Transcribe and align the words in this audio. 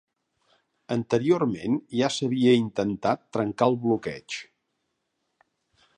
Anteriorment 0.95 1.75
ja 1.99 2.09
s'havia 2.17 2.55
intentat 2.63 3.23
trencar 3.37 3.71
el 3.73 3.79
bloqueig. 3.85 4.43